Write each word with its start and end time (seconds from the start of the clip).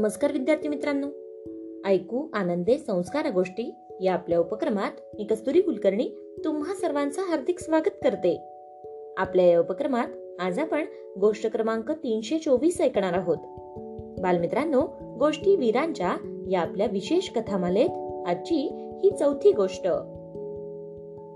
नमस्कार 0.00 0.32
विद्यार्थी 0.32 0.68
मित्रांनो. 0.68 1.06
ऐकू 1.88 2.28
आनंदे 2.32 2.78
संस्कार 2.78 3.30
गोष्टी 3.30 3.74
या 4.00 4.14
आपल्या 4.14 4.40
उपक्रमात 4.40 4.90
मी 5.14 5.24
कस्तुरी 5.24 5.60
कुलकर्णी 5.60 6.08
तुम्हा 6.44 6.74
सर्वांचं 6.74 7.22
हार्दिक 7.22 7.58
स्वागत 7.58 7.90
करते. 8.04 8.42
आपल्या 9.16 9.46
या 9.46 9.60
उपक्रमात 9.60 10.08
आज 10.40 10.58
आपण 10.58 10.84
गोष्ट 11.20 11.46
क्रमांक 11.46 11.90
तीनशे 11.90 12.38
चोवीस 12.38 12.80
ऐकणार 12.80 13.12
आहोत. 13.12 13.36
बालमित्रांनो 14.20 14.80
गोष्टी 15.18 15.56
वीरांच्या 15.56 16.16
या 16.50 16.60
आपल्या 16.60 16.86
विशेष 16.86 17.30
कथामालेत 17.30 17.90
आजची 18.28 18.68
ही 19.04 19.10
चौथी 19.18 19.52
गोष्ट. 19.52 19.88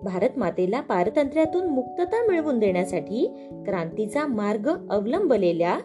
भारत 0.05 0.39
मातेला 0.39 0.81
पारतंत्र्यातून 0.81 1.67
मुक्तता 1.67 2.27
मिळवून 2.27 2.59
देण्यासाठी 2.59 3.49
क्रांतीचा 3.67 4.27
मार्ग 4.27 4.71
अवलंबलेल्या 4.91 5.79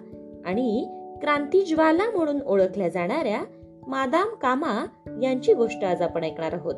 आणि 0.45 0.95
क्रांती 1.21 1.65
ज्वाला 1.65 2.09
म्हणून 2.15 2.41
ओळखल्या 2.41 2.89
जाणाऱ्या 2.89 3.41
मादाम 3.87 4.27
कामा 4.41 4.85
यांची 5.23 5.53
गोष्ट 5.53 5.83
आज 5.83 6.01
आपण 6.01 6.23
ऐकणार 6.23 6.53
आहोत. 6.53 6.75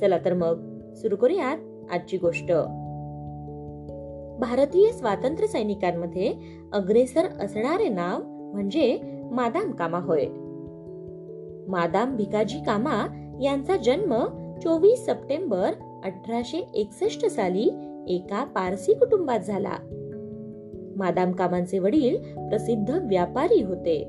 चला 0.00 0.18
तर 0.24 0.32
मग 0.32 0.78
सुरू 0.94 1.16
करूयात 1.16 1.58
आजची 1.92 2.16
गोष्ट. 2.16 2.52
भारतीय 4.40 4.92
स्वातंत्र्य 4.92 5.46
सैनिकांमध्ये 5.46 6.34
अग्रेसर 6.72 7.24
असणारे 7.40 7.88
नाव 7.88 8.22
म्हणजे 8.24 9.00
मादाम 9.32 9.72
कामा 9.72 9.98
होय. 9.98 10.26
मादाम 11.68 12.16
भिकाजी 12.16 12.58
कामा 12.58 13.06
यांचा 13.42 13.76
जन्म 13.76 14.24
चोवीस 14.62 15.06
सप्टेंबर 15.06 15.70
अठराशे 16.04 16.58
एकसष्ट 16.74 17.26
साली 17.26 17.70
एका 18.08 18.44
पारसी 18.44 18.94
कुटुंबात 18.94 19.40
झाला. 19.40 19.74
मादाम 20.96 21.32
कामांचे 21.32 21.78
वडील 21.78 22.16
प्रसिद्ध 22.48 22.90
व्यापारी 22.90 23.62
होते. 23.62 24.04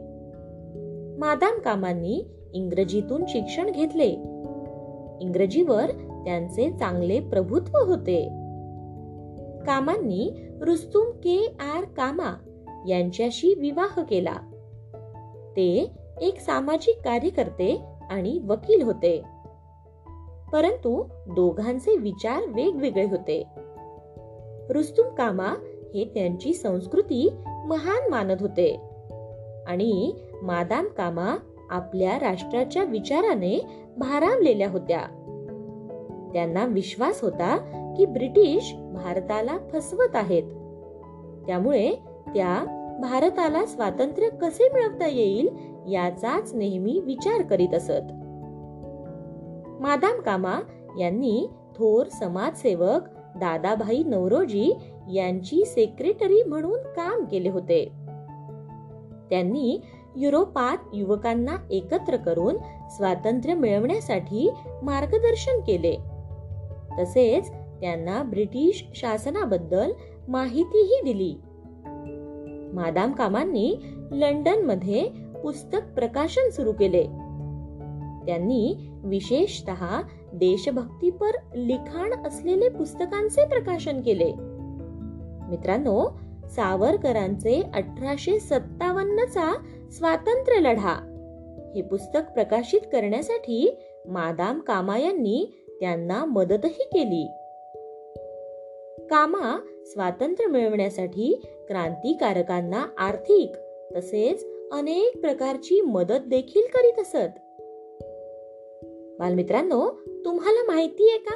मादाम 1.17 1.59
कामांनी 1.59 2.25
इंग्रजीतून 2.53 3.23
शिक्षण 3.27 3.69
घेतले. 3.69 4.09
इंग्रजीवर 5.22 5.86
त्यांचे 6.25 6.72
चांगले 6.72 7.19
प्रभुत्व 7.19 7.77
होते. 7.77 8.25
कामांनी 9.66 10.31
रुस्तुम 10.61 11.08
के 11.08 11.55
आर 11.59 11.83
कामा 11.83 12.36
यांच्याशी 12.88 13.53
विवाह 13.59 14.02
केला. 14.02 14.36
ते 15.52 15.92
एक 16.22 16.39
सामाजिक 16.39 16.97
कार्यकर्ते 17.05 17.81
आणि 18.09 18.39
वकील 18.47 18.81
होते. 18.81 19.22
परंतु 20.53 21.03
दोघांचे 21.36 21.97
विचार 21.97 22.44
वेगवेगळे 22.47 23.05
होते. 23.05 23.44
रुस्तुम 24.70 25.08
कामा 25.08 25.53
हे 25.95 26.05
त्यांची 26.05 26.53
संस्कृती 26.53 27.33
महान 27.45 28.09
मानत 28.09 28.35
होते. 28.39 28.81
आणि 29.67 30.13
मादाम 30.41 30.85
कामा 30.85 31.35
आपल्या 31.69 32.19
राष्ट्राच्या 32.19 32.83
विचाराने 32.83 33.65
भारावलेल्या 33.97 34.69
होत्या. 34.69 34.99
त्यांना 36.33 36.65
विश्वास 36.65 37.21
होता 37.21 37.57
की 37.97 38.05
ब्रिटिश 38.05 38.75
भारताला 38.93 39.57
फसवत 39.73 40.15
आहेत. 40.15 40.43
त्यामुळे 41.47 41.95
त्या 42.27 42.81
भारताला 43.02 43.65
स्वातंत्र्य 43.65 44.30
कसे 44.30 44.69
मिळवता 44.73 45.07
येईल 45.07 45.49
याचाच 45.87 46.53
नेहमी 46.53 46.99
विचार 46.99 47.41
करीत 47.41 47.73
असत. 47.73 48.13
मादाम 49.81 50.21
कामा 50.21 50.59
यांनी 50.99 51.49
थोर 51.75 52.07
समाजसेवक 52.07 53.02
दादाभाई 53.36 54.03
नवरोजी 54.03 54.73
यांची 55.14 55.66
सेक्रेटरी 55.66 56.44
म्हणून 56.44 56.80
काम 56.80 57.25
केले 57.25 57.50
होते. 57.50 57.86
त्यांनी 59.30 59.81
युरोपात 60.17 60.77
युवकांना 60.94 61.55
एकत्र 61.71 62.17
करून 62.17 62.58
स्वातंत्र्य 62.89 63.54
मिळवण्यासाठी 63.54 64.52
मार्गदर्शन 64.83 65.59
केले. 65.59 65.98
तसेच 66.99 67.52
त्यांना 67.52 68.23
ब्रिटिश 68.23 68.86
शासनाबद्दल 68.95 69.92
माहितीही 70.27 71.02
दिली. 71.04 71.36
मादाम 72.73 73.11
कामांनी 73.11 73.76
लंडनमध्ये 74.11 75.04
पुस्तक 75.43 75.80
प्रकाशन 75.95 76.49
सुरू 76.49 76.71
केले. 76.71 77.04
त्यांनी 78.26 78.89
विशेषतः 79.04 80.02
देशभक्तीपर 80.35 81.31
लिखाण 81.55 82.27
असलेले 82.27 82.69
पुस्तकांचे 82.69 83.45
प्रकाशन 83.45 84.01
केले. 84.01 84.33
मित्रांनो 85.49 86.19
सावरकरांचे 86.47 87.61
अठराशे 87.73 88.39
सत्तावन्नचा 88.39 89.53
स्वातंत्र्य 89.91 90.59
लढा. 90.59 91.11
हे 91.75 91.81
पुस्तक 91.81 92.31
प्रकाशित 92.33 92.81
करण्यासाठी 92.81 93.77
मादाम 94.07 94.59
कामा 94.59 94.97
यांनी 94.97 95.67
त्यांना 95.79 96.25
मदतही 96.25 96.83
केली. 96.83 97.27
कामा 99.05 99.59
स्वातंत्र्य 99.85 100.47
मिळवण्यासाठी 100.47 101.41
क्रांतिकारकांना 101.67 102.85
आर्थिक 102.97 103.52
तसेच 103.95 104.45
अनेक 104.71 105.21
प्रकारची 105.21 105.81
मदत 105.81 106.21
देखील 106.27 106.63
करीत 106.73 106.99
असत. 107.02 107.39
बालमित्रांनो 109.19 109.89
तुम्हाला 110.25 110.71
माहिती 110.71 111.09
आहे 111.09 111.17
का? 111.17 111.36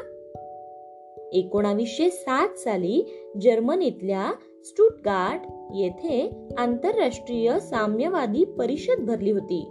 एकोणावीसशे 1.34 2.10
सात 2.10 2.50
साली 2.58 3.04
जर्मनीतल्या 3.42 4.32
स्टुटगार्ट 4.64 5.42
येथे 5.74 6.32
आंतरराष्ट्रीय 6.58 7.60
साम्यवादी 7.60 8.44
परिषद 8.44 9.00
भरली 9.00 9.32
होती. 9.32 9.66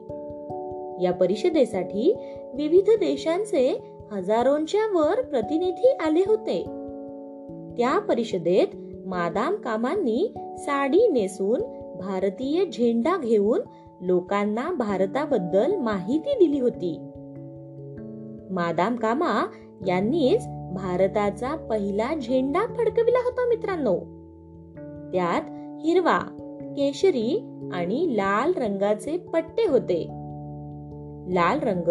या 1.05 1.13
परिषदेसाठी 1.13 2.15
विविध 2.55 2.91
देशांचे 2.91 3.83
हजारोंच्या 4.13 4.99
वर 4.99 5.23
प्रतिनिधी 5.23 5.91
आले 5.91 6.23
होते. 6.27 6.63
त्या 7.77 7.99
परिषदेत 7.99 8.67
मादाम 9.07 9.55
कामांनी 9.55 10.33
साडी 10.59 11.09
नेसून 11.09 11.61
भारतीय 11.99 12.65
झेंडा 12.65 13.17
घेऊन 13.17 13.61
लोकांना 14.01 14.73
भारताबद्दल 14.73 15.77
माहिती 15.77 16.33
दिली 16.35 16.61
होती. 16.61 17.08
मादाम 18.59 18.97
कामा 18.97 19.47
यांनीच 19.87 20.47
भारताचा 20.75 21.57
पहिला 21.57 22.15
झेंडा 22.23 22.67
फडकविला 22.67 23.19
होता 23.25 23.49
मित्रांनो. 23.49 23.97
त्यात 25.13 25.43
हिरवा 25.87 26.19
केशरी 26.77 27.59
आणि 27.73 28.17
लाल 28.17 28.53
रंगाचे 28.57 29.17
पट्टे 29.17 29.67
होते. 29.67 30.03
लाल 31.35 31.59
रंग 31.61 31.89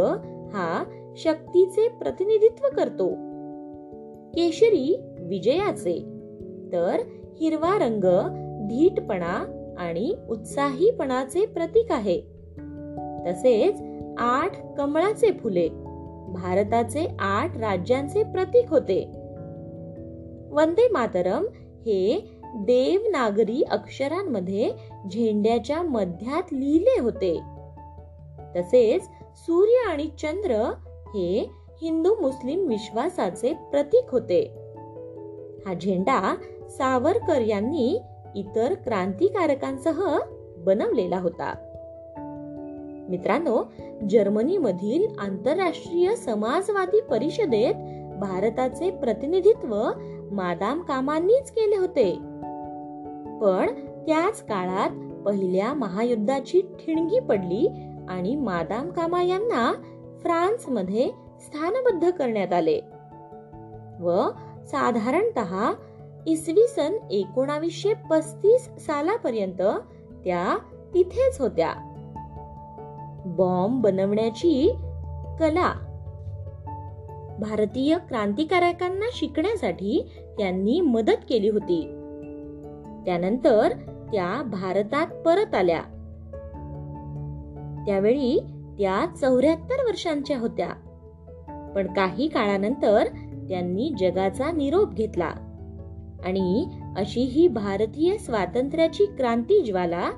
हा 0.53 0.83
शक्तीचे 1.17 1.87
प्रतिनिधित्व 1.87 2.67
करतो. 2.75 3.07
केशरी 4.29 5.01
विजयाचे 5.19 6.03
तर 6.71 6.99
हिरवा 7.39 7.79
रंग 7.79 8.03
धीटपणा 8.67 9.45
आणि 9.77 10.15
उत्साहीपणाचे 10.29 11.45
प्रतीक 11.45 11.91
आहे. 11.91 12.21
तसेच 13.27 13.81
आठ 14.17 14.51
कमळाचे 14.77 15.31
फुले. 15.31 15.69
भारताचे 16.41 17.15
आठ 17.19 17.57
राज्यांचे 17.57 18.23
प्रतीक 18.23 18.69
होते. 18.69 19.11
वंदे 20.49 20.87
मातरम 20.91 21.45
हे 21.63 22.33
देवनागरी 22.55 23.63
अक्षरांमध्ये 23.71 24.71
झेंड्याच्या 25.11 25.81
मध्यात 25.81 26.53
लिहिले 26.53 26.99
होते. 26.99 27.39
तसेच 28.55 29.03
सूर्य 29.35 29.91
आणि 29.91 30.03
चंद्र 30.03 30.55
हे 31.07 31.49
हिंदू 31.81 32.15
मुस्लिम 32.21 32.67
विश्वासाचे 32.67 33.53
प्रतीक 33.53 34.05
होते. 34.11 34.41
हा 35.67 35.73
झेंडा 35.73 36.35
सावरकर 36.69 37.41
यांनी 37.41 38.01
इतर 38.35 38.73
क्रांतिकारकांसह 38.73 40.17
बनवलेला 40.57 41.19
होता. 41.19 41.66
मित्रांनो 43.09 43.63
जर्मनीमधील 44.09 45.19
आंतरराष्ट्रीय 45.19 46.15
समाजवादी 46.15 47.01
परिषदेत 47.01 47.75
भारताचे 48.19 48.91
प्रतिनिधित्व 48.91 49.89
मादाम 50.31 50.81
कामांनीच 50.81 51.51
केले 51.51 51.75
होते. 51.75 52.13
पण 53.41 53.67
त्याच 54.07 54.41
काळात 54.41 54.89
पहिल्या 55.25 55.73
महायुद्धाची 55.73 56.61
ठिणगी 56.61 57.19
पडली 57.19 57.67
आणि 58.09 58.35
मादाम 58.35 58.89
कामा 58.89 59.23
यांना 59.23 59.73
फ्रान्समध्ये 60.21 61.09
स्थानबद्ध 61.39 62.09
करण्यात 62.09 62.53
आले. 62.53 62.81
व 63.99 64.29
साधारणत 64.65 65.39
इसवी 66.27 66.67
सन 66.67 66.93
एकोणावीसशे 67.11 67.93
पस्तीस 68.09 68.69
सालापर्यंत 68.77 69.61
त्या 70.25 70.57
तिथेच 70.93 71.41
होत्या. 71.41 71.86
बॉम्ब 73.37 73.83
बनवण्याची 73.83 74.71
कला. 75.39 75.73
भारतीय 77.39 77.97
क्रांतिकारकांना 77.97 79.05
शिकण्यासाठी 79.13 80.09
त्यांनी 80.37 80.81
मदत 80.81 81.17
केली 81.29 81.49
होती. 81.49 81.81
त्यानंतर 83.05 83.73
त्या 84.11 84.43
भारतात 84.43 85.07
परत 85.07 85.55
आल्या. 85.55 85.81
त्यावेळी 87.85 88.39
त्या 88.79 89.05
चौऱ्याहत्तर 89.21 89.85
वर्षांच्या 89.85 90.39
होत्या. 90.39 90.69
पण 91.75 91.93
काही 91.93 92.27
काळानंतर 92.27 93.05
त्यांनी 93.49 93.91
जगाचा 93.99 94.51
निरोप 94.51 94.93
घेतला. 94.93 95.31
आणि 96.25 96.67
अशी 96.97 97.21
ही 97.21 97.47
भारतीय 97.47 98.17
स्वातंत्र्याची 98.17 99.05
क्रांती 99.05 99.61
ज्वाला 99.61 100.09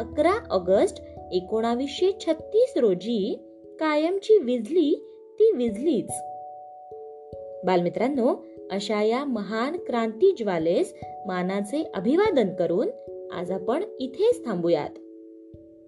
अकरा 0.00 0.32
ऑगस्ट 0.50 1.02
एकोणावीसशे 1.32 2.12
छत्तीस 2.20 2.76
रोजी 2.76 3.38
कायमची 3.80 4.38
विजली 4.38 4.94
ती 5.40 5.52
विजलीच. 5.56 6.10
बालमित्रांनो 7.64 8.44
अशा 8.70 9.02
या 9.02 9.24
महान 9.24 9.76
क्रांती 9.76 10.34
ज्वालेस 10.38 10.94
मानाचे 11.26 11.90
अभिवादन 11.94 12.54
करून 12.54 12.88
आज 13.32 13.50
आपण 13.50 13.84
इथेच 14.00 14.44
थांबूयात. 14.44 14.90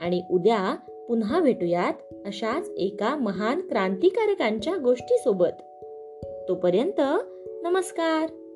आणि 0.01 0.23
उद्या 0.31 0.75
पुन्हा 1.09 1.41
भेटूयात 1.41 2.15
अशाच 2.27 2.71
एका 2.77 3.17
महान 3.17 3.61
क्रांतिकारकांच्या 3.61 4.77
गोष्टीसोबत. 4.77 5.63
तोपर्यंत 6.49 7.01
नमस्कार. 7.63 8.50